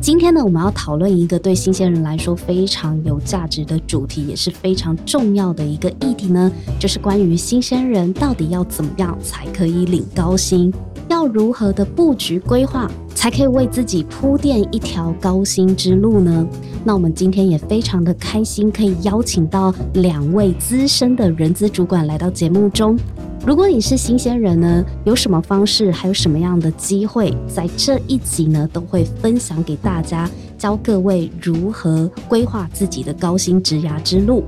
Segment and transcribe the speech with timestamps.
[0.00, 10.72] 今天呢，我们要讨论一个对新鲜人来说非常有价值的主题，也是非常重要的一个议题呢，就是关于新鲜人到底要怎么样才可以领高薪，
[11.08, 16.46] 要如何的布局规划，才可以为自己铺垫一条高薪之路呢？
[16.84, 22.96] 那我们今天也非常的开心，可以邀请到两位资深的人资主管来到节目中。
[23.44, 34.44] 如果你是新鲜人呢，有什么方式，还有什么样的机会，在这一集呢，都会分享给大家，教各位如何规划自己的高薪职涯之路。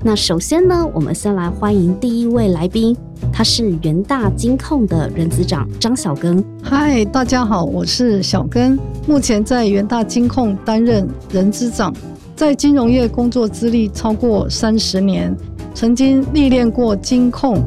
[0.00, 2.96] 那首先呢，我们先来欢迎第一位来宾，
[3.32, 6.42] 他是元大金控的人资长张小根。
[6.62, 11.92] 嗨，大家好，我是小根，目前在元大金控担任人资长，
[12.36, 15.36] 在金融业工作资历超过三十年，
[15.74, 17.62] 曾经历练过金控。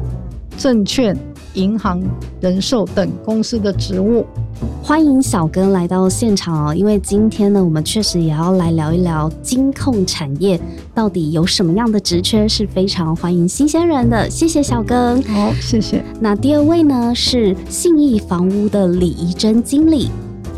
[0.58, 1.16] 证券、
[1.54, 2.00] 银行、
[2.38, 4.24] 人寿等公司的职务，
[4.82, 6.74] 欢迎小哥来到现场哦。
[6.74, 10.60] 因为今天呢，我们确实也要来聊一聊金控产业
[10.94, 14.28] 到底有什么样的职缺是非常欢迎新鲜人的。
[14.28, 16.04] 谢谢小哥，好，谢谢。
[16.20, 20.10] 那第二位呢是信义房屋的李怡珍经理。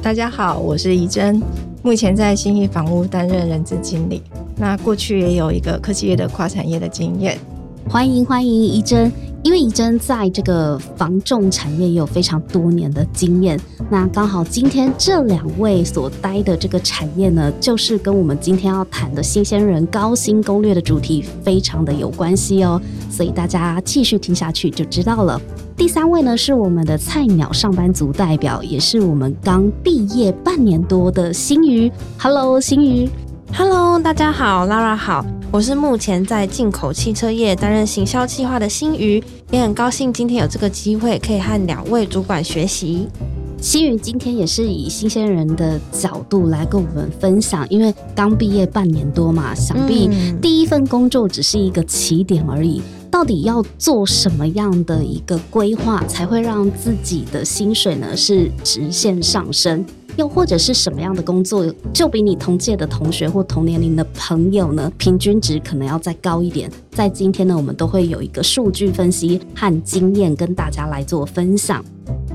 [0.02, 1.42] 大家好，我是怡珍，
[1.82, 4.22] 目前在信义房屋担任人资经理。
[4.56, 7.38] 那过去也有一个科技业的跨产业的经验。
[7.88, 9.10] 欢迎欢迎怡珍。
[9.44, 22.80] 因为怡珍在这个房仲产业也有非常多年的经验，那刚好今天这两位所待的这个产业呢，就是跟我们今天要谈的新鲜人高薪攻略的主题非常的有关系哦，
[23.10, 25.38] 所以大家继续听下去就知道了。
[25.76, 31.92] 第三位呢是我们的菜鸟上班族代表，也是我们刚毕业半年多的新鱼。
[32.18, 33.06] Hello，新鱼。
[33.52, 35.22] Hello，大家好，Lara 好，
[35.54, 39.22] 我是目前在进口汽车业担任行销计划的新余，
[39.52, 43.06] 也很高兴今天有这个机会可以和两位主管学习。
[43.60, 50.10] 新余今天也是以新鲜人的角度来跟我们分享，因为刚毕业半年多嘛，想必
[50.42, 59.86] 第一份工作只是一个起点而已，到底要做什么样的一个规划，才会让自己的薪水呢是直线上升？
[60.16, 66.70] 又或者是什么样的工作，就比你同届的同学或同年龄的朋友呢，平均值可能要再高一点。
[66.92, 71.84] 在今天呢，我们都会有一个数据分析和经验跟大家来做分享。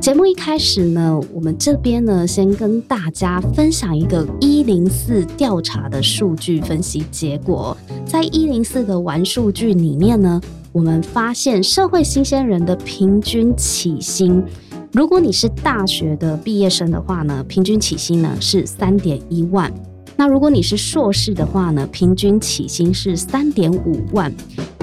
[0.02, 7.76] 节目一开始呢，我们这边呢，先跟大家分享一个一零四调查的数据分析结果。
[8.06, 10.42] 在一零四的玩数据里面呢，
[10.72, 14.44] 我们发现社会新鲜人的平均起薪。
[14.92, 19.72] 如果你是大学的毕业生的话呢，平均起薪呢是三点一万。
[20.18, 24.34] 那如果你是硕士的话呢，平均起薪是三点五万。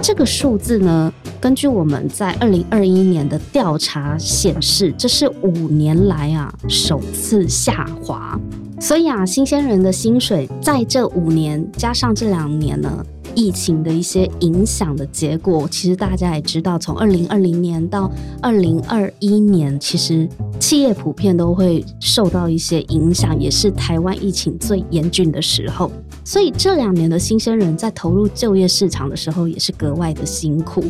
[0.01, 8.39] 这个数字呢，根据我们在二零二一年的调查显示，这是五年来啊首次下滑。
[8.79, 13.05] 所以啊，新鲜人的薪水在这五年加上这两年呢。
[13.37, 18.11] 疫情的一些影响的结果，其实大家也知道，从二零二零年到
[18.43, 25.93] 二零二一年，其实企业普遍都会受到一些影响，也是台湾疫情最严峻的时候。
[26.25, 30.83] 所以这两年的新鲜人在投入就业市场的时候，也是格外的辛苦。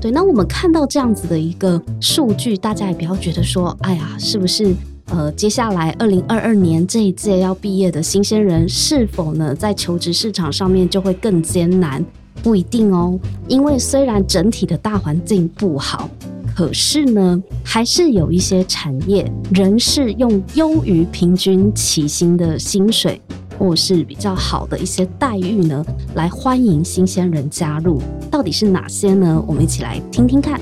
[0.00, 4.72] 对，那我们看到这样子的一个数据，大家也不要觉得说，哎呀，是不是？
[5.06, 12.04] 呃，接下来二零二二年这一届要毕业的新鲜人，是否呢在求职市场上面就会更艰难？
[12.42, 16.10] 不一定哦，因为虽然整体的大环境不好，
[16.54, 23.20] 可是呢，还是有一些产业仍是用优于平均起薪的薪水，
[23.58, 25.84] 或是比较好的一些待遇呢，
[26.14, 28.00] 来欢迎新鲜人加入。
[28.30, 29.42] 到底是哪些呢？
[29.46, 30.60] 我们一起来听听看。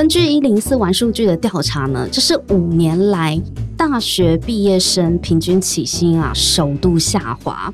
[0.00, 3.38] 根据一零四玩数据的调查呢，这是五年来
[3.76, 7.70] 大学毕业生平均起薪啊首度下滑。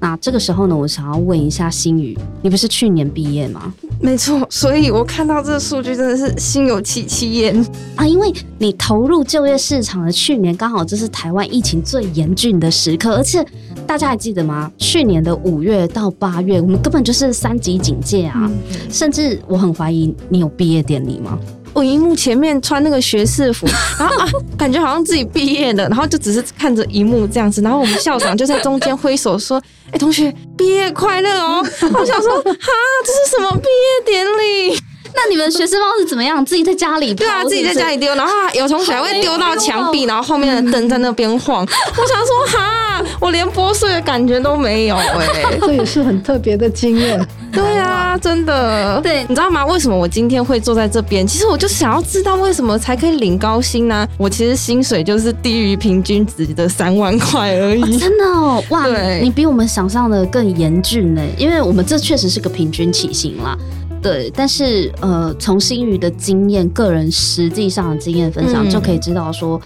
[0.00, 3.74] 那这个时候呢，我想要问一下新宇，你不是去年毕业吗？
[4.00, 7.54] 没错，所以我看到这个数据真的是心有戚戚焉
[7.94, 13.46] 啊，因为你投入就业市场的去年刚好这是台湾疫情最严峻的时刻，而且
[13.86, 14.72] 大家还记得吗？
[14.78, 18.50] 去年的五月到八月，我们根本就是三级警戒啊，
[18.88, 21.38] 甚至我很怀疑你有毕业典礼吗？
[21.76, 23.66] 我荧幕前面穿那个学士服，
[24.00, 24.26] 然后啊，
[24.56, 29.62] 感觉好像自己毕业了，然后就只是看着荧幕这样子，然后我们校长就在中间挥手说
[29.92, 31.60] ：“哎，同学，毕业快乐哦！”
[31.92, 32.72] 我想说，哈，
[33.04, 34.80] 这是什么毕业典礼？
[35.14, 36.42] 那你们学士帽是怎么样？
[36.46, 37.12] 自己在家里？
[37.12, 41.60] 对啊，自己在家里丢，然后有同学还会丢到墙壁，然后后面的灯在那边晃。
[41.62, 47.26] 我想说，哈，我连拨碎的感觉都没有哎， 这也是很特别的经验。
[47.56, 49.00] 对啊，真的。
[49.00, 49.64] 对，你知道吗？
[49.66, 51.26] 为什么我今天会坐在这边？
[51.26, 54.06] 其实我就想要知道为什么才可以领高薪呢？
[54.18, 57.98] 我其实薪水就是低于平均值的三万块而已。
[57.98, 58.86] 真的哦，哇，
[59.20, 63.56] 你比我们想象的更严峻呢，因为我们这确实是个平均起薪啦。
[64.02, 69.60] 对，但是呃，从新宇的经验，个人实际上的经验分享，就可以知道说，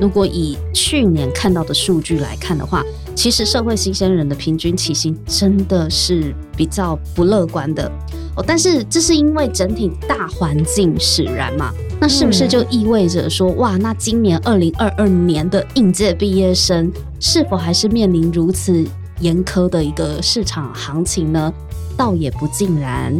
[0.00, 2.82] 如果以去年看到的数据来看的话，
[3.14, 7.90] 其实社会新鲜人的平均起薪真的是比较不乐观的
[8.36, 8.44] 哦。
[8.46, 11.72] 但是这是因为整体大环境使然嘛？
[12.00, 18.84] 那是不是就意味着说，哇，那今年二零二二年的应届毕业生是否还是面临如此
[19.20, 21.52] 严苛的一个市场行情呢？
[21.96, 23.14] 倒也不尽然。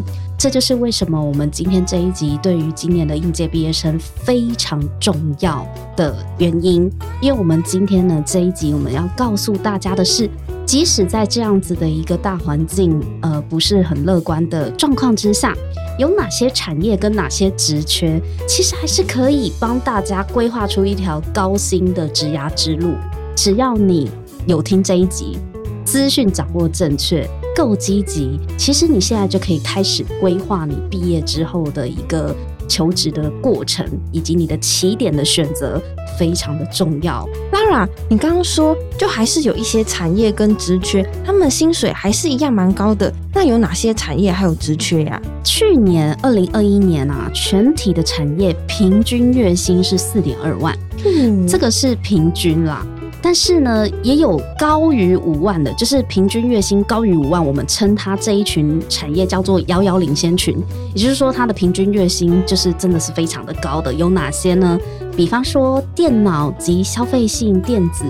[0.44, 6.82] 这就是为什么我们今天这一集对于今年的应届毕业生非常重要的原因，
[7.22, 10.28] 因为我们今天呢这一集我们要告诉大家的是，
[10.66, 15.54] 即使在这样子的一个大环境呃不是很乐观的状况之下，
[15.98, 22.92] 有哪些产业跟哪些职缺，其实还是可以帮大家规划出一条高薪的职涯之路。
[23.34, 24.10] 只要你
[24.46, 25.38] 有听这一集，
[25.86, 27.26] 资讯掌握正确。
[27.54, 32.34] 够积极，其实你现在就可以开始规划你毕业之后的一个
[32.68, 35.80] 求职的过程，以及你的起点的选择，
[36.18, 37.28] 非常的重要。
[37.52, 43.12] Lara，你刚刚说就还是有一些产业跟职缺，他们薪水还是一样蛮高的。
[43.32, 45.20] 那有哪些产业还有职缺呀？
[45.42, 52.84] 去年二零二一年啊，全体的产业平均月薪是四点二万，嗯，这个是平均啦。
[53.24, 60.54] 但是呢，也有高于五万的，就是平均月薪高于五万，我们称它这一群产业叫做遥遥领先群，
[60.94, 63.90] 也就是说它的平均月薪就是真的是非常的高的。
[63.94, 64.78] 有哪些呢？
[65.16, 68.04] 比方说电脑及消费性电子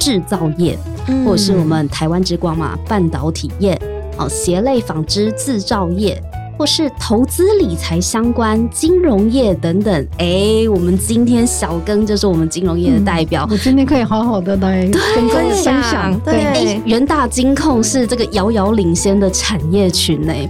[0.00, 0.76] 制造业，
[1.24, 3.80] 或者是我们台湾之光嘛，半导体业，
[4.18, 6.20] 哦，鞋类纺织制造业。
[6.58, 16.18] 或是投资理财相关、金融业等等，哎，我们今天小庚就是我们金融业的代表，我今天可以好好的来跟各位分享。
[16.20, 20.48] 对，元大金控是这个遥遥领先的产业群嘞。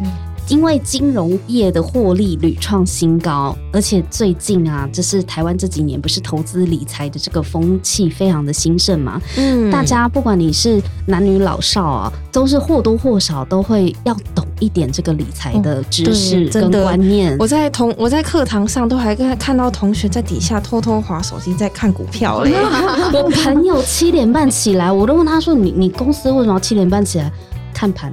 [0.49, 17.37] 因为金融业的获利屡创新高，而且最近啊，就是台湾这几年不是投资理财的这个风气非常的兴盛嘛，嗯，大家不管你是男女老少啊，都是或多或少都会要懂一点这个理财的知识跟观念。
[17.39, 22.53] 我在同我在课堂上都还看看到同学在底下偷偷划手机在看股票嘞。
[23.13, 27.31] 我朋友七点半起来，我都问他说：“你你公司为什么七点半起来
[27.73, 28.13] 看盘？”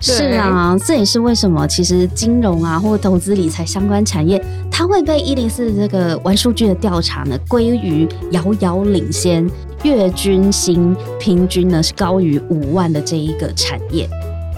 [0.00, 4.40] 是啊，这也是为什么其实金融啊或投资理财相关产业，
[4.70, 9.44] 它会被一零四这个玩数据的调查呢归于遥遥领先，
[9.82, 14.08] 月均薪平均呢是高于五万的这一个产业。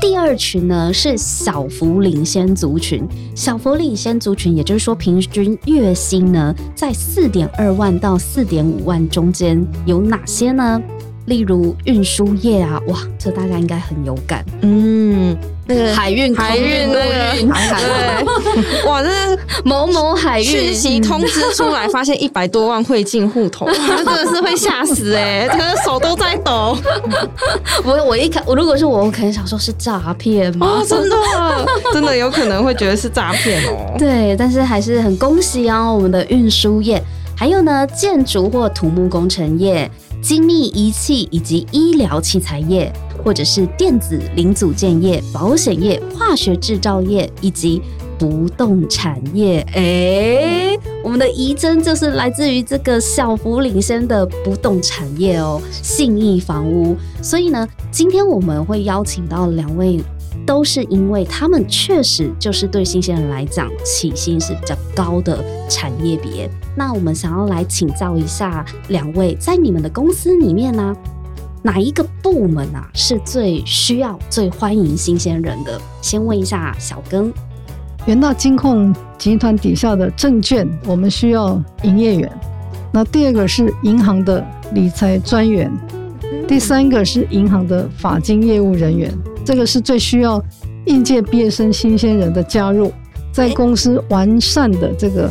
[0.01, 10.81] 第二群呢是小幅领先族群，小幅领先族群，也就是说平均月薪呢在四点二万到四点五万中间，有哪些呢？
[11.27, 14.45] 例如运输业啊，哇，这大家应该很有感。
[14.63, 15.37] 嗯，
[15.71, 17.05] 那个海运、海运、那个
[17.39, 19.09] 对，哇，这
[19.65, 26.77] 某某海运讯息通知出来，发现一百多万汇进户头，真的是会吓死哎，可 能手都在抖。
[27.85, 30.83] 我我一看，我如果是我，我可能想说是诈骗吗？
[30.87, 31.17] 真的，
[31.95, 33.95] 真的有可能会觉得是诈骗哦。
[33.97, 37.01] 对，但是还是很恭喜哦，我们的运输业，
[37.37, 39.89] 还有呢，建筑或土木工程业。
[40.23, 42.93] 精密仪器以及医疗器材业，
[43.25, 47.81] 或者是电子零组件业、保险业、化学制造业以及
[48.19, 49.61] 不动产业。
[49.75, 56.97] 哎，我们的仪珍就是来自于这个小幅领先的不动产业哦，信义房屋。
[57.23, 60.01] 所以呢，今天我们会邀请到两位。
[60.47, 66.51] 都是因为他们确实就是对新鲜人来讲起薪是比较高的产业别。
[66.75, 70.97] 那我们想要来请教一下两位，在你们的公司里面呢，
[71.63, 75.79] 哪一个部门啊是最需要、最欢迎新鲜人的？
[76.01, 77.31] 先问一下小庚。
[78.07, 82.33] 元大金控集团底下的证券，我们需要营业员。
[82.91, 85.71] 那第二个是银行的理财专员，
[86.49, 89.13] 第三个是银行的法金业务人员。
[89.45, 90.43] 这个是最需要
[90.87, 92.91] 应届毕业生新鲜人的加入，
[93.33, 95.31] 在公司完善的这个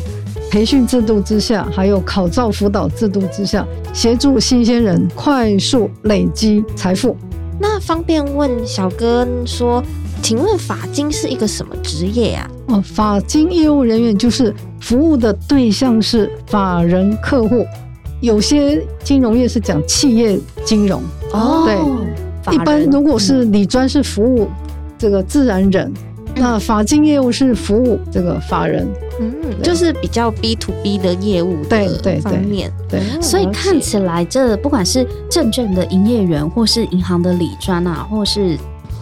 [0.49, 7.15] 培训制度之下，还有考照辅导制度之下，协助新鲜人快速累积财富。
[7.59, 9.83] 那方便问小哥说，
[10.23, 12.49] 请问法金是一个什么职业啊？
[12.67, 17.65] 哦，法金业务人员就是服务的对象是法人客户，
[18.21, 21.01] 有些金融业是讲企业金融，
[21.31, 24.47] 哦，对，一般如果是理专是服务
[24.97, 25.93] 这个自然人，
[26.39, 28.87] 那法金业务是服务这个法人，
[29.19, 38.57] 嗯，就是比较 B to B 的业务对对方面，对，所以看起来这不管是证券的营业员，或是银行的理专啊，或是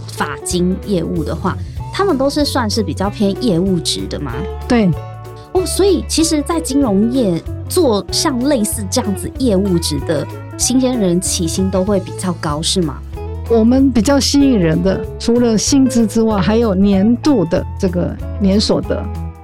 [0.07, 1.55] 法金业务的话，
[1.93, 4.33] 他们都是算是比较偏业务职的嘛？
[4.67, 4.89] 对，
[5.51, 7.39] 哦，所以其实，在金融业
[7.69, 10.25] 做像类似这样子业务职的
[10.57, 12.97] 新鲜人，起薪都会比较高，是吗？
[13.49, 19.01] 我们比较吸引人的，除了薪资之外，还有年度的这个年所得。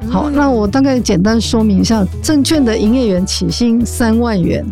[0.09, 4.65] 好，那我大概简单说明一下，证券的营业员起薪三万元。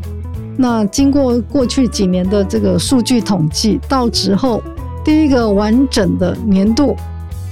[0.58, 4.62] 那经过过去几年的这个数据统计，到职后
[5.04, 6.96] 第一个完整的年度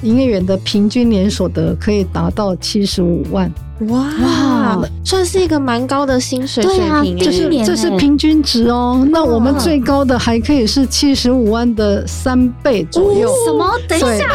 [0.03, 3.50] 营业员的平均年所得可以达到七十五万。
[3.88, 9.07] 哇，算是一个蛮高的薪水水平，这是这是平均值哦。
[9.09, 13.31] 那我们最高的还可以是七十五万的三倍左右。
[13.45, 13.71] 什么？
[13.88, 14.27] 等一下，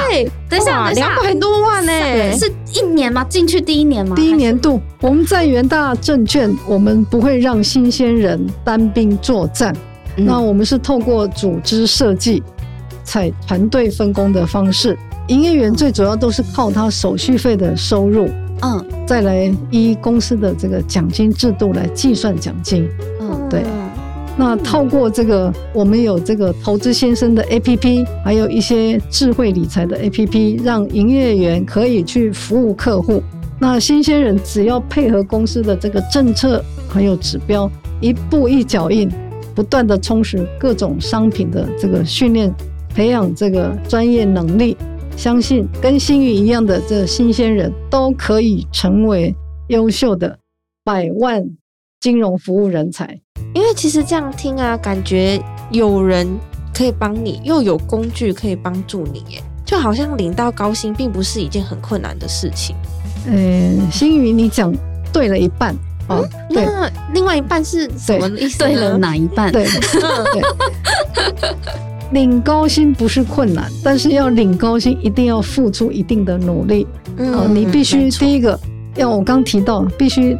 [0.48, 1.92] 等一下，两百多万呢？
[2.38, 3.22] 是一年吗？
[3.24, 4.16] 进去第一年吗？
[4.16, 9.76] 第一年度，我们在元大证券，我们不会让新鲜人单兵作战。
[10.16, 12.42] 那我们是透过组织设计、
[13.04, 14.96] 采团队分工的方式，
[15.26, 18.26] 营业员最主要都是靠他手续费的收入。
[18.64, 22.88] 嗯，再来依公司的这个奖金制度来计算奖金。
[23.20, 23.62] 嗯，对。
[24.36, 33.22] 那透过这个，我们有这个投资先生的 APP，还有一些智慧理财的 APP，让营业员可以去服务客户。
[33.60, 39.08] 那新鲜人只要配合公司的这个政策还有指标，一步一脚印，
[39.54, 42.52] 不断的充实各种商品的这个训练，
[42.92, 44.76] 培养这个专业能力。
[45.16, 49.34] 相信跟新宇一样的这新鲜人都可以成为
[49.68, 50.38] 优秀的
[50.84, 51.42] 百万
[52.00, 53.18] 金融服务人才。
[53.54, 55.40] 因为其实这样听啊，感觉
[55.70, 56.26] 有人
[56.74, 62.74] 可以帮你，又有工具可以帮助你，耶，就好像领到高薪并不是一件很困难的事情。
[63.26, 64.74] 嗯，新宇，你讲
[65.12, 65.74] 对了一半
[66.08, 66.28] 哦。
[66.50, 68.58] 那另外一半是什么意思？
[68.58, 69.52] 对了哪一半？
[69.52, 69.66] 对。
[72.14, 76.86] 领高薪不是困难，但是要领高薪一定要付出一定的努力。
[77.16, 78.58] 嗯，你必须第一个
[78.94, 80.36] 要我刚提到，必须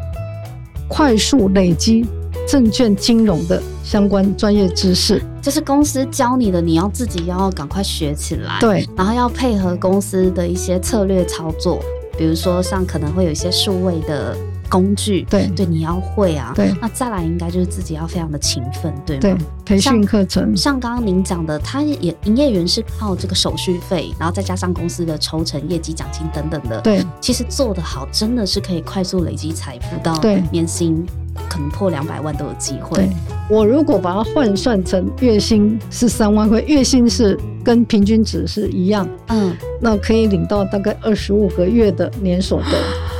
[0.89, 2.07] 快速累积
[2.47, 5.21] 证券金融的相关专业知识。
[5.43, 8.57] 这是公司教你的，你要自己要赶快学起来。
[8.61, 11.81] 对，然后要配合公司的一些策略操作，
[12.17, 14.37] 比如说像可能会有一些数位的。
[14.69, 16.53] 工具对对，你要会啊。
[16.55, 19.21] 对，那再来应该就是自己要非常的勤奋，对吗？
[19.23, 20.57] 对，培训课程。
[20.57, 26.81] 像刚刚您讲的，他也营业员是靠这个手续费，然后再加上公司的抽成、业绩奖金等等的。
[26.81, 31.05] 对，其实做得好，真的是可以快速累积财富到年薪
[31.49, 32.97] 可能破两百万都有机会。
[32.97, 33.09] 对，
[33.49, 42.67] 我如果把它换算成月薪是三万块，月薪是跟平均值是一样，嗯，那可以领到大概二十五个月的年所得。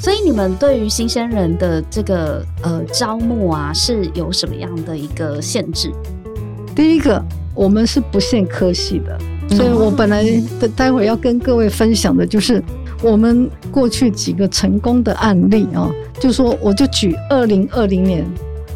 [0.00, 5.92] 所以你们对于新鲜人的这个呃招募啊，是有什么样的一个限制？
[6.74, 7.22] 第一个，
[7.54, 9.18] 我们是不限科系的，
[9.56, 10.24] 所以我本来
[10.60, 12.62] 的待会要跟各位分享的就是
[13.02, 15.90] 我们过去几个成功的案例啊，
[16.20, 18.24] 就说我就举二零二零年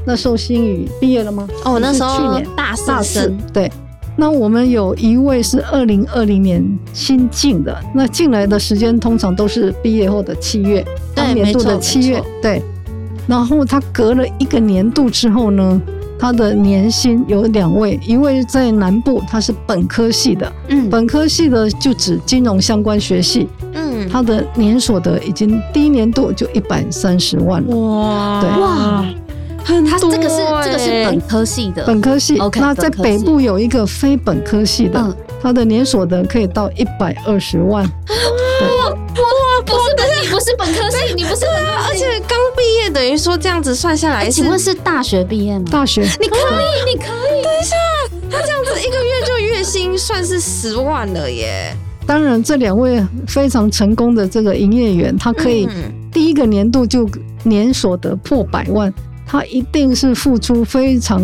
[0.05, 1.49] 那时候新宇毕业了吗？
[1.65, 3.71] 哦，那时候去年大四，对。
[4.17, 12.63] 那我们有一位是二零二零年新进的，那进来的时间通常都是毕业后的七月，当年度的七月，对。
[13.27, 15.81] 然后他隔了一个年度之后呢，
[16.19, 29.05] 他的年薪有两位，一位在南部，他是本科系的，嗯，本科系的就指金融相关学系，嗯，他的年所得已经第一年度就一百三十万了，哇，对，哇。
[29.65, 32.39] 他这个是这个是本科系的，本科系。
[32.39, 37.85] OK，那在北部有一个非本科系的，他的年所得可以到一百二十万。
[37.85, 38.97] 哇哇，
[39.65, 45.65] 不是本你不是本科系，你不是本科而且刚毕业，等于说这样子算下来，请问是大学毕业吗？
[45.71, 47.43] 大学，你可以，你可以。
[47.43, 47.77] 等一下，
[48.31, 51.75] 他这样子一个月就月薪算是十万了耶。
[52.07, 55.69] 当然，这两位非常成功的这个营业员，他可以
[56.13, 57.09] 第一个年度就
[57.45, 58.93] 年所得破百万。
[59.27, 61.23] 他一定是付出非常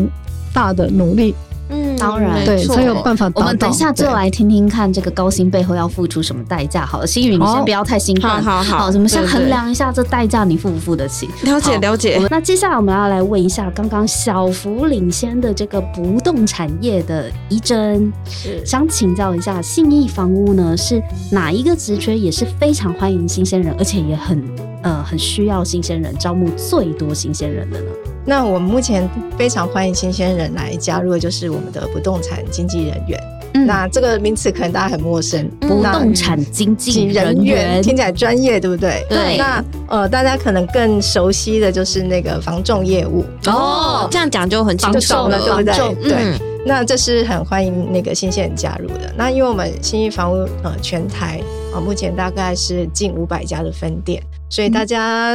[0.53, 1.35] 大的努力，
[1.69, 2.45] 嗯，当然。
[2.45, 3.43] 对，才有办法达到。
[3.43, 6.87] 我们等一下就来听听看这个高薪背后要付出什么代价。
[6.87, 8.87] 好了，心宇，你先不要太兴奋，好好好。
[8.87, 11.29] 我们先衡量一下这代价你付不付得起。
[11.43, 12.19] 了解了解。
[12.31, 18.65] 那接下来我们要来问一下刚刚小幅领先的这个不动产业的怡珍，是。
[18.65, 24.43] 想请教一下信义房屋呢是哪一个职缺也是非常欢迎新鲜人，而且也很
[24.89, 27.91] 呃很需要新鲜人，招募最多新鲜人的呢？
[28.25, 33.21] 那我们目前非常欢迎新鲜人来加入就是我们的不动产经纪人员。
[33.55, 33.67] 嗯。
[33.67, 37.83] 那这个名词可能大家很陌生，不那动产经纪人人员员。
[37.83, 39.05] 听起来专业，对不对？
[39.09, 39.37] 对。
[39.37, 46.11] 那呃，大家可能更熟悉的就是那个房仲业务，哦，这样讲就很清楚了，对不对？
[46.11, 46.13] 对。
[46.19, 46.39] 嗯。
[46.67, 49.11] 那这是很欢迎那个新鲜人加入的。
[49.17, 51.41] 那因为我们新义房屋呃全台
[51.73, 55.33] 啊、呃目前大概是近五百家的分店，所以大家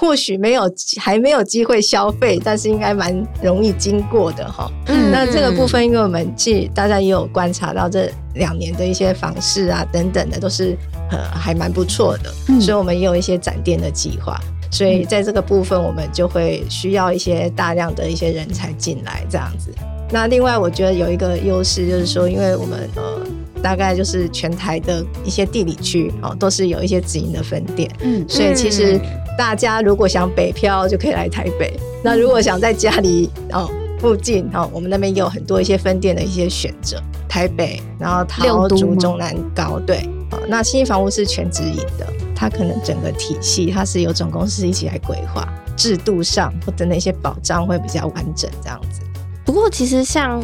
[0.00, 3.12] 或许没有还没有机会消费，但是应该蛮
[3.42, 4.70] 容易经过的哈。
[4.86, 10.76] 嗯那这个部分，因为我们既大家也有观察到这两年的一些房市啊等等的，都是
[11.10, 14.40] 呃还蛮不错的，嗯所以我们也有一些展店的计划。
[14.70, 19.72] 所以在这个部分，我们就会需要一些大量的一些人才进来，这样子。
[20.10, 23.20] 那另外，我觉得有一个优势就是说，因为我们呃
[23.62, 28.24] 大概就是全台的一些地理区哦，都是有一些直营的分店，嗯。
[28.28, 29.00] 所以其实
[29.36, 31.72] 大家如果想北漂，就可以来台北；
[32.02, 40.08] 那如果想在家里哦附近哦，我们那边也有很多一些分店的一些选择，台北，然后桃竹、中南高，对。
[40.30, 49.00] 哦，那新义房屋是全直营的，它可能整个体系它是由总公司一起来规划，制度上或者那些保障会比较完整，这样子。
[49.44, 50.38] 不过其实像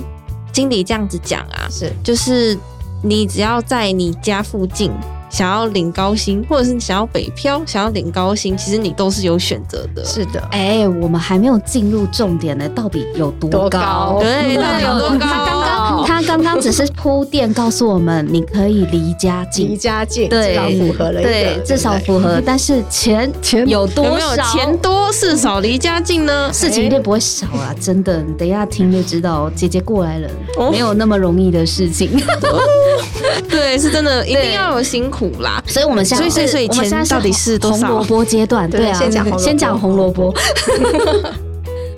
[0.52, 1.92] 经理这样子讲啊，是。
[2.02, 2.58] 就是
[3.06, 4.90] 你只要在你家附近
[5.28, 10.02] 想要领高薪，或者是你想要北漂想要领高薪，其实你都是有选择的。
[10.06, 10.40] 是的。
[10.52, 13.68] 哎、我们还没有进入重点呢，到底有多？
[13.68, 15.53] 高对，到底有多高？
[16.36, 22.42] 他刚刚只是铺垫告诉我们，你可以离家近离近，家近，对至少符合了一个，对，至少符合。
[22.44, 24.42] 但是钱钱有多有没有少？
[24.42, 26.50] 钱多事少离家近呢？
[26.52, 27.72] 事情一定不会少啊！
[27.80, 32.10] 真的，你等一下听就知道，姐姐过来人哦没有那么容易的事情。
[33.48, 35.62] 对，是真的，一定要有辛苦啦。
[35.68, 38.68] 所以我们现在所以所以所以我们现在钱到底是多少红萝卜阶段？
[38.68, 40.34] 对对啊，先讲先讲红萝卜。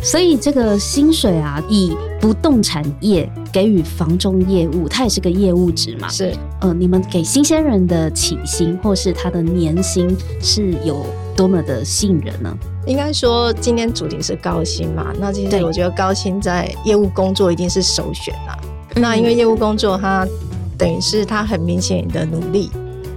[0.07, 6.07] 所以这个薪水啊，以不动产业给予房仲业务，它也是个业务值嘛。
[6.09, 12.57] 是呃，你们给新鲜人的起薪或是他的年薪是有多么的吸引人呢？
[12.87, 18.57] 应该说，今天主题是高薪嘛，那其对实我觉得高薪在业务工作一定是首选啦。
[18.95, 20.25] 嗯那因为业务工作，它
[20.79, 22.71] 等于是它很明显你的努力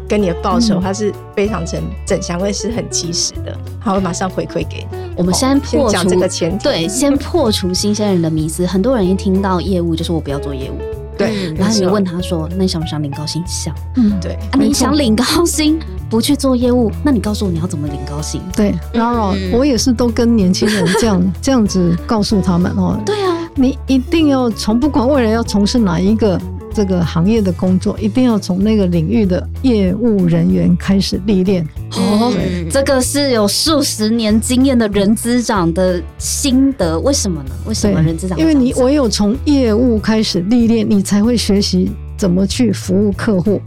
[0.09, 0.81] 跟你的报酬，嗯。
[0.81, 4.97] 它是非常正正相关，是很及时的，它会马上回馈给你。
[5.15, 8.65] 我们先哦先讲破除这个前提，对，先破除新鲜人的迷思。
[8.65, 10.75] 很多人一听到业务就是我不要做业务，
[11.17, 13.43] 对嗯，然后你问他说，那你想不想领高薪？
[13.45, 18.41] 想嗯，对，啊，你想领高薪不去做业务，那你告诉我你要怎么领高薪？
[18.55, 19.51] 对，然后嗯。
[19.51, 26.39] 我也是都跟年轻人这样这样子告诉他们哦，对啊，你一定要从不管未来要从事哪一个
[26.73, 31.63] 这个行业的工作，一定要从那个领域的业务人员开始历练。
[31.91, 37.51] 哦嗯这个是有数十年经验的人资长的心得，为什么呢？
[37.65, 43.59] 为什对么人资长因为你唯有从业务开始历练，你才会学习怎么去服务客户。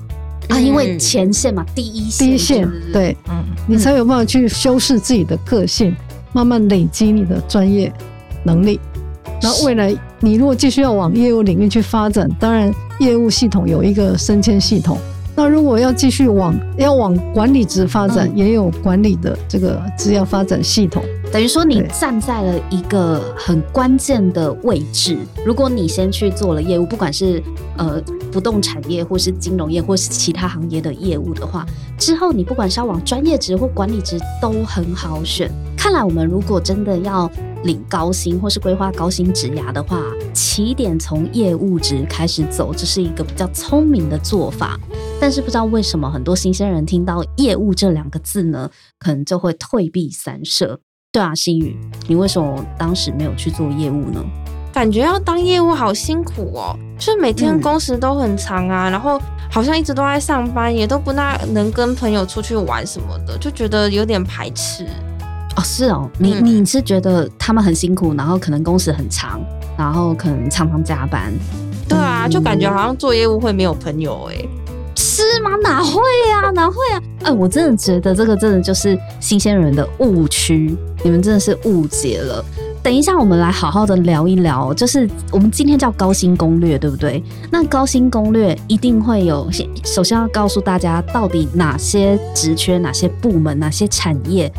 [0.49, 0.59] 啊？
[0.59, 5.95] 因为前线嘛，第一线，第一线对嗯，你才有办法去修饰自己的个性，
[6.33, 7.93] 慢慢累积你的专业
[8.45, 8.79] 能力。
[9.43, 14.97] 然后未来你如果继续要往业务领域去发展，当然业务系统有一个升迁系统。
[15.35, 21.03] 那如果要继续往要往管理职发展，嗯也有管理的这个职业发展系统。
[21.33, 25.17] 等于说你站在了一个很关键的位置。
[25.47, 27.43] 如果你先去做了业务，不管是
[27.79, 27.99] 呃
[28.31, 31.65] 不动产业，或是金融业，或是其他行业的业务的话，
[31.97, 35.51] 之后你不管是要往专业职或管理职都很好选。
[35.79, 37.29] 看来我们如果真的要
[37.65, 44.79] 领高薪或是规划高薪职涯的话，起点从业务职开始走，这是一个比较聪明的做法。
[45.21, 50.81] 但是不知道为什么很多新鲜人听到“业务”这两个字呢，可能就会退避三舍。
[51.13, 54.25] 对啊，心宇，你为什么当时没有去做业务呢？
[54.73, 59.21] 感觉要当业务好辛苦哦，就是每天嗯工时都很长啊，然后
[59.51, 64.87] 好像一直都在上班，也都不大能跟朋友出去玩什么的，就觉得有点排斥。
[65.57, 69.41] 哦，是哦，你嗯你是觉得他们很辛苦，然后可能工时很长，
[69.77, 71.33] 然后可能常常加班，
[71.89, 74.37] 对啊，嗯就感觉好像做业务会没有朋友哎、
[74.97, 75.51] 是吗？
[75.63, 76.01] 哪会
[76.33, 77.03] 啊，哪会啊？
[77.25, 82.45] 哎、我真的觉得这个真的就是新鲜人的误区，你们真的是误解了。
[82.83, 87.23] 等一下，我们来好好的聊一聊，就是我们今天叫高薪攻略，对不对？
[87.49, 94.53] 那高薪攻略一定会有，先首先要告诉大家，到底哪些职缺、哪些部门、哪些产业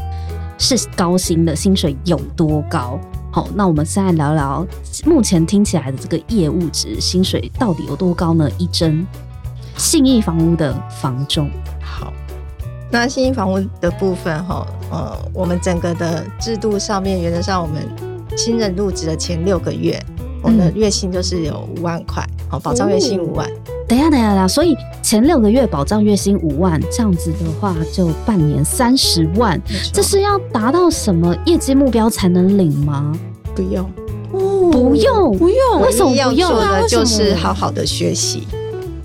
[0.64, 2.98] 是高薪的，薪水有多高？
[3.34, 4.66] 好，那我们现在聊聊
[5.06, 8.50] 目前听起来的这个业务值薪水到底有多高呢？
[8.58, 9.06] 一真
[9.76, 11.50] 信义房屋的房仲，
[11.82, 12.14] 好，
[12.90, 17.84] 那信义房屋的部分哈，呃，我们整个的制度上面，原则上我们
[18.38, 20.02] 新人入职的前六个月，
[20.42, 23.50] 我们的月薪就是有五万块，好，保障月薪五万。
[23.94, 29.62] 等一下，等一下，等下，所以前六个月保障月薪五万，这样子的话就半年三十万，
[29.94, 33.16] 这是要达到什么业绩目标才能领吗？
[33.54, 33.86] 不用，
[34.32, 38.48] 哦不用，不用，为什么要不用啊做的就是好好的学习。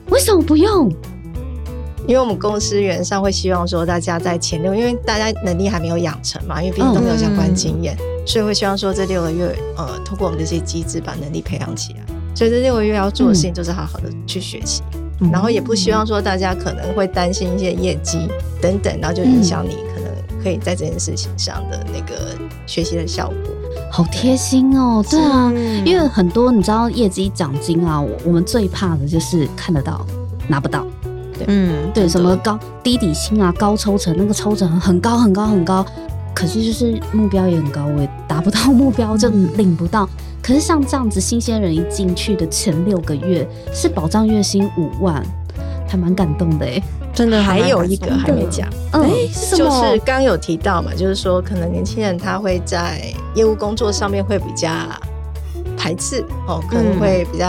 [0.08, 0.90] 为什么不用？
[2.06, 12.17] 因为我们公司原则上会希望说，大家在前六，因为大家能力还没有养成嘛，因为毕竟都没有相关经验，所以会希望说这六个月，呃，通过我们这些机制把能力培养起来。
[12.38, 14.80] 所以这六个月要做的事情就是好好的去学习，
[15.18, 15.28] 嗯。
[15.32, 18.28] 然后也不希望说大家可能会担心一些业绩
[18.62, 23.36] 等等，然后就影响你可能可以在这件事情上的那个学习的效果。
[23.90, 25.18] 好贴心哦，对。
[25.18, 30.06] 啊，嗯因为很多你知道业绩奖金啊，我我们最怕的就是看得到
[30.46, 30.86] 拿不到，
[31.48, 35.84] 嗯，对，什么高低底薪啊，高抽成，那个抽成很高很高很高，
[36.32, 40.08] 可是就是目标也很高，我也达不到目标就领不到。
[40.42, 45.22] 可是像这样子，新鲜人一进去的前六个月是保障月薪五万，
[45.86, 46.82] 还蛮感动的哎。
[47.14, 49.02] 真的还有一个还没讲，嗯，
[49.56, 54.68] 就是刚有提到嘛，就是说可能年轻人他会在业务工作上面会比较
[55.76, 57.46] 排斥哦，可能会比较、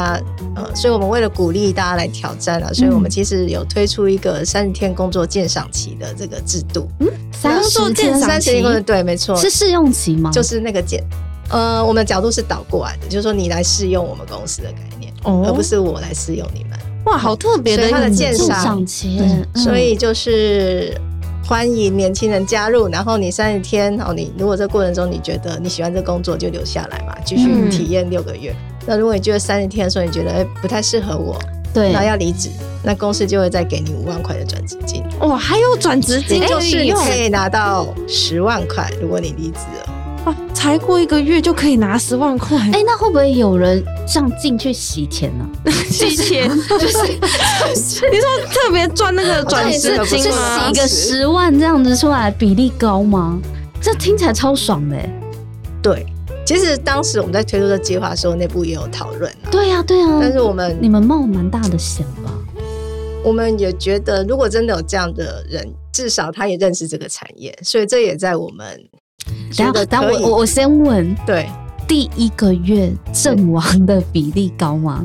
[0.55, 6.87] 呃，所以我们为了鼓励大家来挑战啊，所以我们其实有推出一个三十天工作鉴赏期的这个制度。
[6.99, 10.31] 嗯三十天三十天对，没错，是试用期吗？
[10.31, 11.01] 就是那个鉴。
[11.49, 15.43] 呃，我们的角度是倒过来的，就是说你来试用我们公司的概念，哦。
[15.47, 16.77] 而不是我来试用你们。
[17.05, 19.45] 哇，好特别的所以它的鉴鉴赏赏期，嗯。
[19.55, 20.95] 所以就是
[21.43, 27.69] 欢迎年轻人加入，然后你三十天，哦，你如果这过程中你觉得你喜欢这工作，就留下来嘛，继续嗯。
[27.69, 28.55] 体验六个月。
[28.85, 31.39] 那如果你觉得三十天的时候你觉得哎不太适合我，
[31.73, 31.91] 对。
[31.91, 32.49] 那要离职，
[32.83, 36.45] 那公司就会再给你五万块的转职金，哇，还有转职金？
[36.45, 39.95] 就是你可以拿到十万块，如果你离职了。
[40.25, 45.47] 哇，才过一个月就可以拿十万块，哎、那会不会有人这样进去洗钱呢、
[45.89, 46.97] 洗钱就是
[48.11, 50.79] 你说特别赚那个转职是是金吗洗？
[50.79, 53.39] 个十万这样子出来，比例高吗？
[53.81, 55.09] 这听起来超爽的、欸。
[55.81, 56.05] 对，
[56.45, 59.47] 其实当时我们在推出这计划的时候，内部也有讨论啊。
[59.49, 62.33] 对呀、对呀、但是我们你们冒蛮大的险吧？
[63.23, 71.47] 我们也觉得，如果真的有这样的人，至少他也认识这个产业，所以这也在我们觉等一下，得可以等我我我先问，对。
[71.87, 75.03] 第一个月阵亡的比例高吗？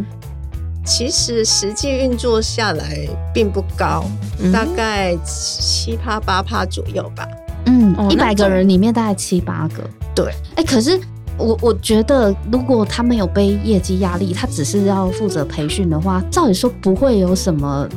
[0.84, 4.04] 其实实际运作下来并不高，
[4.38, 7.26] 嗯大概七趴八趴左右吧。
[7.64, 9.82] 嗯哦，一百个人里面大概七八个。
[10.14, 11.00] 对，哎、可是
[11.38, 17.88] 我我觉得，如果他没有被业绩压力，他只是要负责培训的话，照理说不会有什么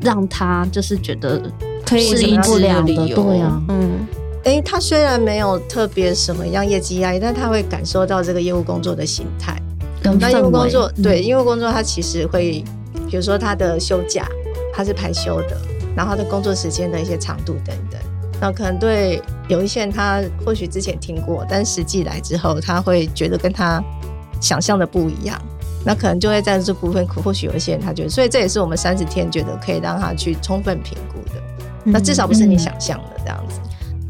[0.00, 1.38] 让他就是觉得
[1.84, 4.06] 可以适应不了的，对啊，嗯，
[4.44, 9.56] 诶，他虽然没有特别什么样业绩压力，但他会感受到这个业务工作的形态。
[10.02, 12.64] 那业务工作，嗯对业务工作，他其实会，
[13.08, 14.26] 比如说他的休假，
[14.74, 15.56] 他是排休的，
[15.94, 18.00] 然后他的工作时间的一些长度等等。
[18.40, 23.80] 那可能对有一些人，他或许之前听过，但实际来之后，他会觉得跟他
[24.40, 25.40] 想象的不一样。
[25.84, 31.40] 那可能就会在这部分，或许有一些人他觉得，所以这也是我们三十天觉得可以让他去充分评估的。
[31.84, 33.60] 那至少不是你想象的这样子。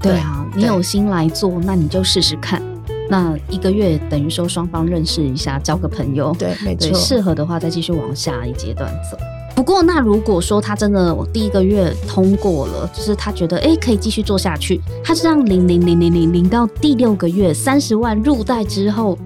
[0.02, 2.60] 对啊，你有心来做，那你就试试看。
[3.08, 6.94] 那一个月等于说双方认识一下，交个朋友，对，没，错。
[6.94, 9.16] 适合的话再继续往下一阶段走。
[9.54, 19.18] 不过，那如果说他真的我第一个月通过了，就是他觉得哎、诶可以继续做下去，他这样零零零零零零到第六个月三十万入袋之后，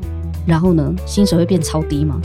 [0.45, 2.21] 然后呢，薪水会变超低吗？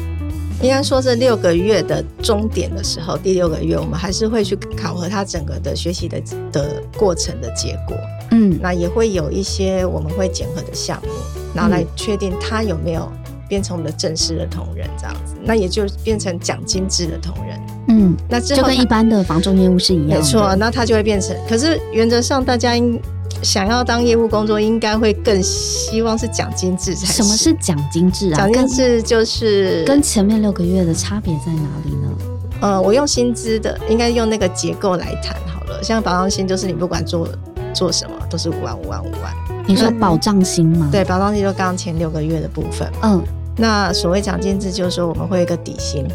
[0.64, 6.20] 应该说这六个月的终点的时候，第六个月我们还是会去考核他整个的学习的
[6.52, 7.96] 的过程的结果。
[8.32, 11.10] 嗯，那也会有一些我们会检核的项目，
[11.54, 13.12] 然后来确定他有没有
[13.48, 17.60] 变成我们的正式的同仁这样子，那也就变成奖金制的同仁。
[17.88, 20.16] 嗯，那之后就跟一般的房仲业务是一样的。
[20.16, 21.36] 没错，那他就会变成。
[21.50, 22.98] 可是原则上，大家应
[23.42, 28.38] 想要当业务工作，应该会更希望是奖金制才什么是奖金制啊？
[28.38, 29.02] 奖金跟制？
[29.02, 32.18] 就是跟前面六个月的差别在哪里呢？
[32.62, 35.84] 呃，我用薪资的，应该用那个结构来谈好了。
[35.84, 37.28] 像保障薪，就是你不管做
[37.74, 39.34] 做什么，都是五万、五万、五万。
[39.68, 42.92] 你说保障薪吗？，对，保障金就刚刚前六个月的部分。
[43.02, 43.22] 嗯，
[43.58, 46.06] 那所谓奖金制，就是说我们会有一个底薪，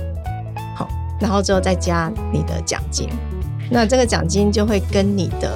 [0.75, 0.89] 好，
[1.21, 3.09] 然后之后再加你的奖金。
[3.71, 5.51] 那这个奖金就会跟你的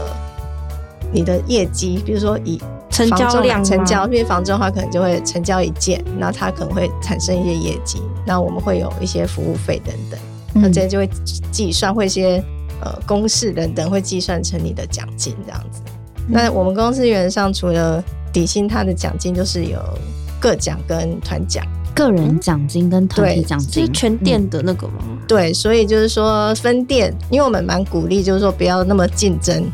[1.13, 2.61] 你的业绩，比如说以
[2.91, 10.19] 成交量成交，因为房仲的话可能就会成交一件，那它可能会产生一些业绩，那我们会有一些服务费等等，
[10.55, 11.09] 那嗯这些就会
[11.53, 12.43] 计算，会一些
[12.81, 15.81] 呃公式等等会计算成你的奖金这样子。
[16.29, 19.79] 那我们公司原则上除了底薪，它的奖金就是有
[20.41, 21.65] 个奖跟团奖。
[21.93, 24.95] 个人奖金跟团体对奖是金，全店的那个吗？
[25.27, 29.71] 对，所以就是说分店，因为我们蛮鼓励，就是说不要那么竞争，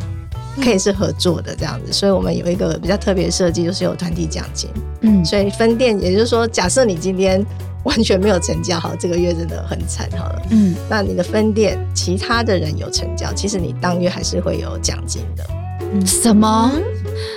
[0.63, 1.93] 可以是合作的这样子。
[1.93, 4.71] 所以我们有一个比较特别的设计，就是有团体奖金。
[5.03, 7.45] 嗯，所以分店，也就是说，假设你今天
[7.85, 10.43] 完全没有成交，好，这个月真的很惨，好了。
[10.51, 15.45] 嗯那你的分店其他的人有成交，其实你当月还是会有奖金的。
[15.93, 16.73] 嗯，什么？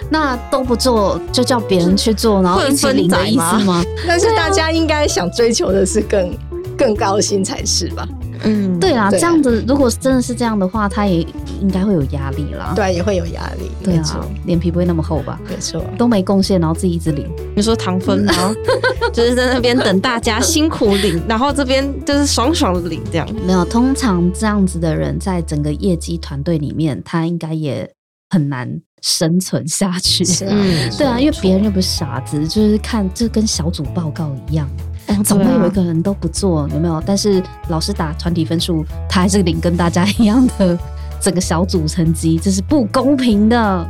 [0.10, 3.84] 那都不做，就叫别人去做，然后一起领的意思吗？
[4.08, 6.36] 但是大家应该想追求的是更
[6.76, 8.08] 更高薪才是吧？
[8.44, 11.22] 嗯，对啊，对这样子，如果真的是这样的话，他也
[11.62, 12.74] 应该会有压力啦。
[12.76, 13.70] 对，也会有压力。
[13.84, 15.40] 对啊，，脸皮不会那么厚吧？
[15.50, 15.84] 没错。
[15.98, 18.56] 都没贡献，然后自己一直领，你说糖分吗？
[19.12, 23.28] 就是在那边等大家辛苦领，然后这边就是爽爽的领这样。
[23.46, 23.66] 没有。
[23.66, 27.90] 通常这样子的人，在整个业绩团队里面，他应该也
[28.30, 30.24] 很难生存下去。
[30.46, 34.70] 嗯 对啊，因为别人又不是傻子，就是看就跟小组报告一样，
[35.18, 37.02] 哦总会有一个人都不做，有没有？
[37.06, 40.78] 但是老师打团体分数，他还是领跟大家 一样的
[41.20, 43.88] 整个小组成绩，这是不公平的。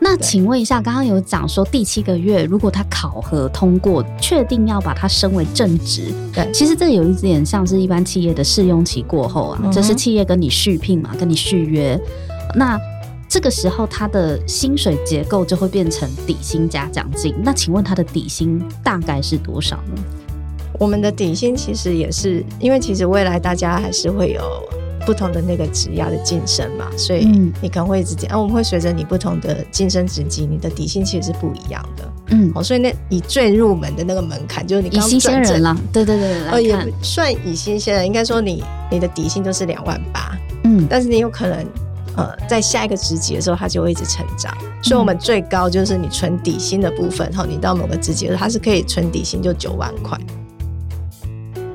[0.00, 12.00] 那请问一下，刚刚有讲说第七个月，如果他考核通过，确定要把它升为正职，对其实这有一点像是一般企业的试用期过后啊，嗯这是企业跟你续聘嘛，跟你续约，
[12.54, 12.78] 那
[13.28, 17.34] 这个时候他的薪水结构就会变成底薪加奖金。
[17.42, 20.02] 那请问他的底薪大概是多少呢？
[20.78, 24.42] 我们的底薪其实也是，因为其实未来大家还是会有
[25.06, 32.12] 不同的那个职涯的晋升嘛，所以嗯你可能会直接，啊，我们会随着你不同的晋升职级，你的底薪其实是不一样的。
[32.30, 41.66] 嗯，哦，所以那以最入门的那个门槛，就是你刚以新鲜转正人，啦，对对对，来呃，也不，算以新鲜人，应该说你你的底薪就是两万八，嗯但是你有可能。
[42.16, 44.52] 呃，在下一个职级的时候，它就会一直成长。
[44.82, 50.18] 所以，我们最高就是你存底薪的部分，哈，你到某个职级的时候，它是可以存底薪就九万块。